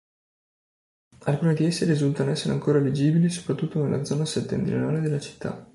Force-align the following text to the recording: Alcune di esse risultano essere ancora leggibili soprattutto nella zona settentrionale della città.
Alcune 1.25 1.53
di 1.53 1.63
esse 1.65 1.85
risultano 1.85 2.31
essere 2.31 2.53
ancora 2.53 2.79
leggibili 2.79 3.29
soprattutto 3.29 3.83
nella 3.83 4.03
zona 4.03 4.25
settentrionale 4.25 4.99
della 4.99 5.19
città. 5.19 5.69